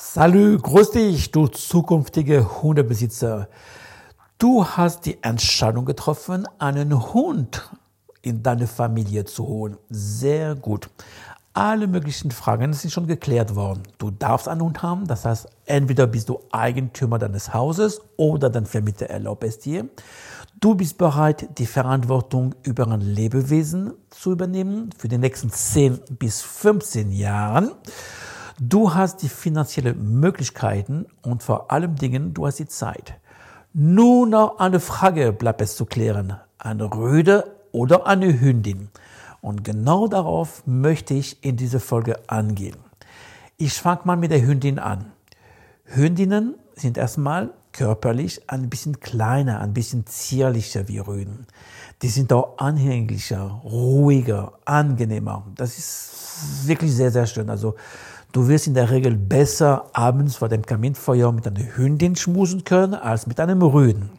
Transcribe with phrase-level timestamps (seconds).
[0.00, 3.48] Salü, grüß dich, du zukünftige Hundebesitzer.
[4.38, 7.68] Du hast die Entscheidung getroffen, einen Hund
[8.22, 9.76] in deine Familie zu holen.
[9.90, 10.88] Sehr gut.
[11.52, 13.82] Alle möglichen Fragen sind schon geklärt worden.
[13.98, 18.66] Du darfst einen Hund haben, das heißt, entweder bist du Eigentümer deines Hauses oder dein
[18.66, 19.88] Vermieter erlaubt es dir.
[20.60, 26.40] Du bist bereit, die Verantwortung über ein Lebewesen zu übernehmen für die nächsten 10 bis
[26.40, 27.72] 15 Jahren.
[28.60, 33.14] Du hast die finanziellen Möglichkeiten und vor allem Dingen, du hast die Zeit.
[33.72, 36.40] Nur noch eine Frage bleibt es zu klären.
[36.58, 38.88] Eine Rüde oder eine Hündin?
[39.40, 42.76] Und genau darauf möchte ich in dieser Folge angehen.
[43.58, 45.12] Ich fange mal mit der Hündin an.
[45.84, 51.46] Hündinnen sind erstmal körperlich ein bisschen kleiner, ein bisschen zierlicher wie Rüden.
[52.02, 55.46] Die sind auch anhänglicher, ruhiger, angenehmer.
[55.54, 57.48] Das ist wirklich sehr, sehr schön.
[57.48, 57.76] Also
[58.30, 62.92] Du wirst in der Regel besser abends vor dem Kaminfeuer mit einer Hündin schmusen können
[62.92, 64.10] als mit einem Rüden.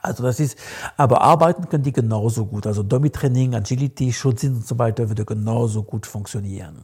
[0.00, 0.56] Also das ist,
[0.96, 2.66] aber arbeiten können die genauso gut.
[2.66, 6.78] Also Dummy-Training, Agility, Schutzdienst und so weiter würde genauso gut funktionieren.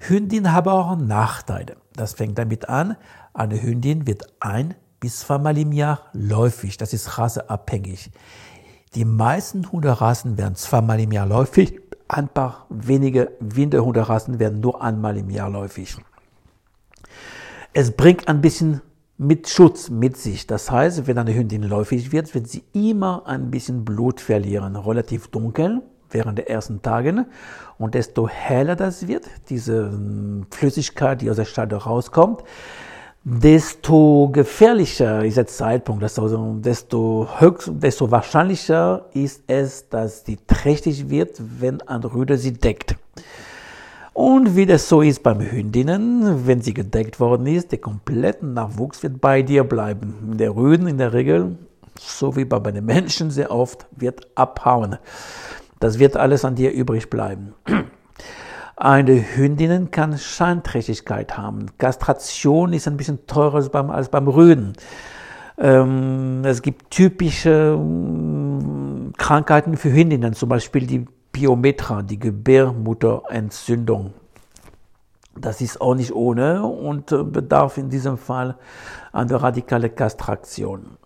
[0.00, 1.76] Hündin haben auch Nachteile.
[1.94, 2.96] Das fängt damit an,
[3.32, 6.76] eine Hündin wird ein bis zweimal im Jahr läufig.
[6.76, 8.10] Das ist rasseabhängig.
[8.94, 15.16] Die meisten Hunderassen werden zweimal im Jahr läufig ein paar wenige Winterhunderassen werden nur einmal
[15.16, 15.96] im Jahr läufig.
[17.72, 18.82] Es bringt ein bisschen
[19.16, 20.46] mit Schutz mit sich.
[20.46, 24.74] Das heißt, wenn eine Hündin läufig wird, wird sie immer ein bisschen Blut verlieren.
[24.74, 27.26] Relativ dunkel während der ersten Tage.
[27.78, 32.42] Und desto heller das wird, diese hm, Flüssigkeit, die aus der Scheide rauskommt,
[33.22, 41.10] desto gefährlicher ist der Zeitpunkt, also desto, höchst, desto wahrscheinlicher ist es, dass sie trächtig
[41.10, 42.96] wird, wenn ein Rüde sie deckt.
[44.12, 49.02] Und wie das so ist beim Hündinnen, wenn sie gedeckt worden ist, der komplette Nachwuchs
[49.02, 50.36] wird bei dir bleiben.
[50.36, 51.56] Der Rüden in der Regel,
[51.98, 54.98] so wie bei den Menschen sehr oft, wird abhauen.
[55.80, 57.54] Das wird alles an dir übrig bleiben.
[58.76, 61.66] Eine Hündin kann Scheinträchtigkeit haben.
[61.78, 64.74] Kastration ist ein bisschen teurer als beim, als beim Rüden.
[65.58, 74.14] Ähm, es gibt typische ähm, Krankheiten für Hündinnen, zum Beispiel die Biometra, die Gebärmutterentzündung.
[75.36, 78.56] Das ist auch nicht ohne und äh, bedarf in diesem Fall
[79.12, 80.96] einer radikalen Kastration.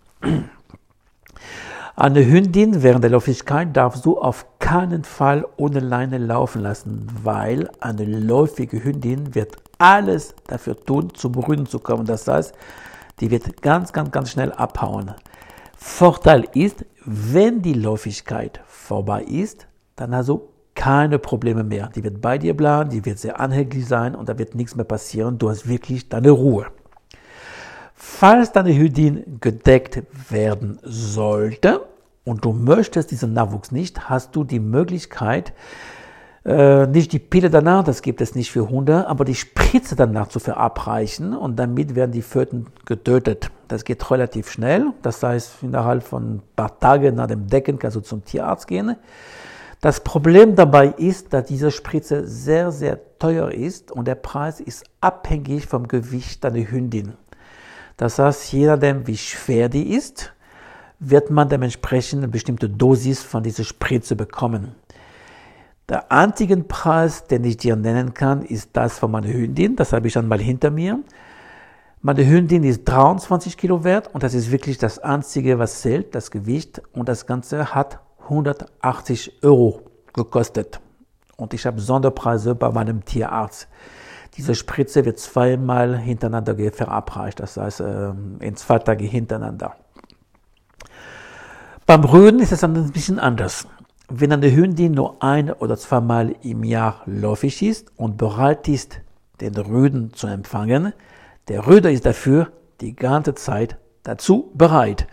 [1.96, 7.70] Eine Hündin während der Läufigkeit darfst du auf keinen Fall ohne Leine laufen lassen, weil
[7.78, 12.04] eine läufige Hündin wird alles dafür tun, zum Rüden zu kommen.
[12.04, 12.52] Das heißt,
[13.20, 15.12] die wird ganz, ganz, ganz schnell abhauen.
[15.76, 21.90] Vorteil ist, wenn die Läufigkeit vorbei ist, dann hast du keine Probleme mehr.
[21.94, 24.84] Die wird bei dir bleiben, die wird sehr anhänglich sein und da wird nichts mehr
[24.84, 25.38] passieren.
[25.38, 26.66] Du hast wirklich deine Ruhe.
[27.94, 31.86] Falls deine Hündin gedeckt werden sollte
[32.24, 35.52] und du möchtest diesen Nachwuchs nicht, hast du die Möglichkeit,
[36.44, 40.28] äh, nicht die Pille danach, das gibt es nicht für Hunde, aber die Spritze danach
[40.28, 43.50] zu verabreichen und damit werden die Föten getötet.
[43.68, 47.96] Das geht relativ schnell, das heißt innerhalb von ein paar Tagen nach dem Decken kannst
[47.96, 48.96] du zum Tierarzt gehen.
[49.80, 54.84] Das Problem dabei ist, dass diese Spritze sehr, sehr teuer ist und der Preis ist
[55.00, 57.14] abhängig vom Gewicht deiner Hündin.
[57.96, 60.32] Das heißt, je nachdem, wie schwer die ist,
[60.98, 64.74] wird man dementsprechend eine bestimmte Dosis von dieser Spritze bekommen.
[65.88, 69.76] Der einzige Preis, den ich dir nennen kann, ist das von meiner Hündin.
[69.76, 71.00] Das habe ich einmal hinter mir.
[72.00, 76.30] Meine Hündin ist 23 Kilo wert und das ist wirklich das einzige, was zählt, das
[76.30, 76.80] Gewicht.
[76.92, 79.82] Und das Ganze hat 180 Euro
[80.14, 80.80] gekostet.
[81.36, 83.68] Und ich habe Sonderpreise bei meinem Tierarzt.
[84.36, 89.76] Diese Spritze wird zweimal hintereinander verabreicht, das heißt ähm, in zwei Tage hintereinander.
[91.86, 93.68] Beim Rüden ist es ein bisschen anders.
[94.08, 99.00] Wenn eine Hündin nur ein oder zweimal im Jahr läufig ist und bereit ist,
[99.40, 100.92] den Rüden zu empfangen,
[101.48, 105.06] der Rüder ist dafür die ganze Zeit dazu bereit.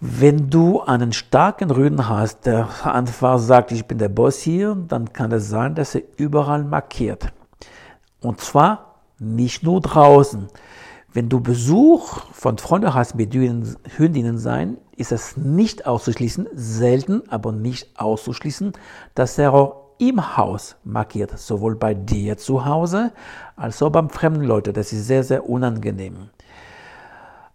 [0.00, 5.12] Wenn du einen starken Rüden hast, der einfach sagt, ich bin der Boss hier, dann
[5.12, 7.32] kann es sein, dass er überall markiert.
[8.20, 10.48] Und zwar nicht nur draußen.
[11.12, 17.52] Wenn du Besuch von Freunden hast mit Hündinnen sein, ist es nicht auszuschließen, selten, aber
[17.52, 18.72] nicht auszuschließen,
[19.14, 23.12] dass er auch im Haus markiert, sowohl bei dir zu Hause
[23.56, 24.72] als auch beim fremden Leute.
[24.72, 26.30] Das ist sehr, sehr unangenehm.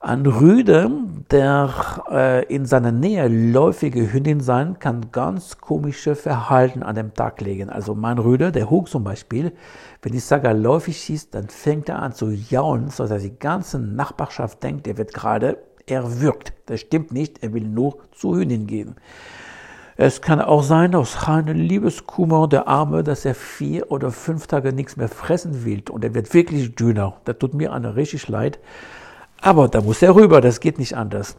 [0.06, 0.92] Ein Rüde,
[1.32, 1.74] der
[2.12, 7.70] äh, in seiner Nähe läufige Hündin sein, kann ganz komische Verhalten an den Tag legen.
[7.70, 9.54] Also mein Rüde, der Hug zum Beispiel,
[10.02, 14.62] wenn sage, er läufig ist, dann fängt er an zu jaulen, sodass die ganze Nachbarschaft
[14.62, 16.52] denkt, er wird gerade erwürgt.
[16.66, 18.96] Das stimmt nicht, er will nur zur Hündin gehen.
[19.96, 24.74] Es kann auch sein, aus reinem Liebeskummer der Arme, dass er vier oder fünf Tage
[24.74, 27.22] nichts mehr fressen will und er wird wirklich dünner.
[27.24, 28.60] Das tut mir einer richtig leid.
[29.44, 31.36] Aber da muss er rüber, das geht nicht anders.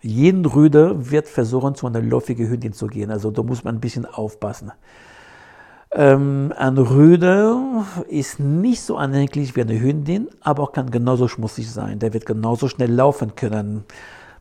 [0.00, 3.10] Jeden Rüde wird versuchen, zu einer läufigen Hündin zu gehen.
[3.10, 4.72] Also da muss man ein bisschen aufpassen.
[5.92, 7.56] Ähm, ein Rüde
[8.08, 11.98] ist nicht so anhänglich wie eine Hündin, aber kann genauso schmutzig sein.
[11.98, 13.84] Der wird genauso schnell laufen können.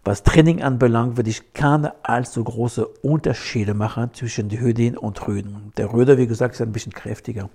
[0.06, 5.74] Was Training anbelangt, würde ich keine allzu große Unterschiede machen zwischen Hündin und Rüden.
[5.76, 7.50] Der Rüde, wie gesagt, ist ein bisschen kräftiger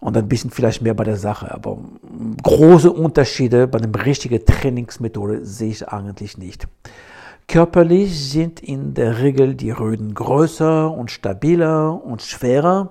[0.00, 1.52] und ein bisschen vielleicht mehr bei der Sache.
[1.52, 1.78] Aber
[2.42, 6.66] große Unterschiede bei einer richtigen Trainingsmethode sehe ich eigentlich nicht.
[7.48, 12.90] Körperlich sind in der Regel die Röden größer und stabiler und schwerer.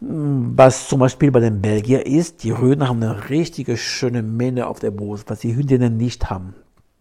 [0.00, 4.78] Was zum Beispiel bei den Belgier ist, die Röden haben eine richtige schöne Mähne auf
[4.78, 6.54] der Brust, was die Hündinnen nicht haben.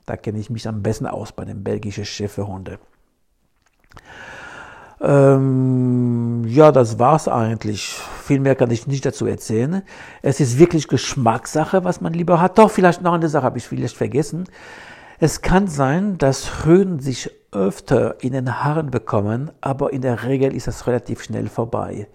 [0.06, 2.78] Da kenne ich mich am besten aus bei den belgischen Schäferhunden.
[5.00, 7.96] Ähm, ja, das war's eigentlich.
[8.30, 9.82] Viel mehr kann ich nicht dazu erzählen.
[10.22, 12.60] Es ist wirklich Geschmackssache, was man lieber hat.
[12.60, 14.44] Doch, vielleicht noch eine Sache habe ich vielleicht vergessen.
[15.18, 20.54] Es kann sein, dass Höhen sich öfter in den Haaren bekommen, aber in der Regel
[20.54, 22.08] ist das relativ schnell vorbei.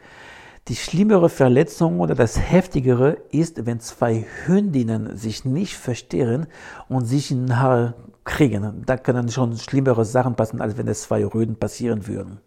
[0.68, 6.46] Die schlimmere Verletzung oder das heftigere ist, wenn zwei Hündinnen sich nicht verstehen
[6.88, 8.84] und sich in den Haaren kriegen.
[8.86, 12.38] Da können schon schlimmere Sachen passieren, als wenn es zwei Röden passieren würden.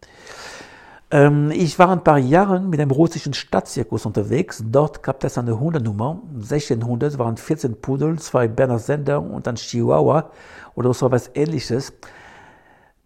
[1.10, 4.64] Ähm, ich war ein paar Jahre mit dem russischen Stadtzirkus unterwegs.
[4.66, 6.22] Dort gab es eine Hundenummer.
[6.38, 10.30] 16 Hunde, waren 14 Pudel, zwei Berner Sender und ein Chihuahua
[10.76, 11.94] oder so etwas ähnliches.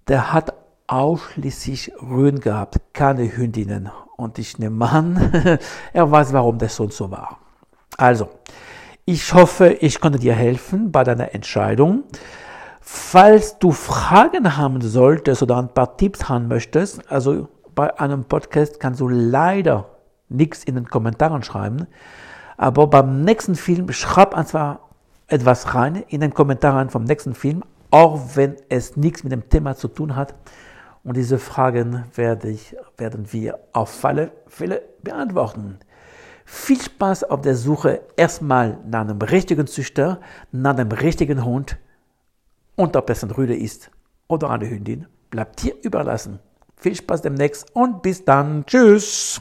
[0.08, 0.54] Der hat
[0.88, 3.92] ausschließlich Röden gehabt, keine Hündinnen.
[4.18, 5.60] Und ich nehme an,
[5.94, 7.38] er weiß, warum das so und so war.
[7.98, 8.30] Also,
[9.06, 12.04] ich hoffe, ich konnte dir helfen bei deiner Entscheidung.
[12.82, 18.80] Falls du Fragen haben solltest oder ein paar Tipps haben möchtest, also bei einem Podcast
[18.80, 19.90] kannst du leider
[20.30, 21.88] nichts in den Kommentaren schreiben,
[22.58, 24.80] aber beim nächsten Film schreib einfach
[25.28, 29.76] etwas rein in den Kommentaren vom nächsten Film, auch wenn es nichts mit dem Thema
[29.76, 30.36] zu tun hat.
[31.04, 35.80] Und diese Fragen werde ich, werden wir auf alle Fälle beantworten.
[36.46, 40.20] Viel Spaß auf der Suche erstmal nach einem richtigen Züchter,
[40.52, 41.78] nach einem richtigen Hund
[42.76, 43.90] und ob es ein Rüde ist
[44.28, 46.40] oder eine Hündin, bleibt dir überlassen.
[46.82, 48.66] Viel Spaß demnächst und bis dann.
[48.66, 49.40] Tschüss.